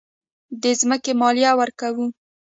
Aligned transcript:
د 0.61 0.63
ځمکې 0.79 1.11
مالیه 1.21 1.51
ورکوئ؟ 1.59 2.07